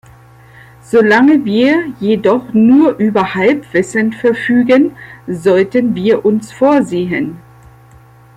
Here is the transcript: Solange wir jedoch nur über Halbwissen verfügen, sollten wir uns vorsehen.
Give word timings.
Solange 0.81 1.45
wir 1.45 1.93
jedoch 1.99 2.53
nur 2.53 2.97
über 2.97 3.35
Halbwissen 3.35 4.11
verfügen, 4.13 4.97
sollten 5.27 5.93
wir 5.93 6.25
uns 6.25 6.51
vorsehen. 6.51 7.37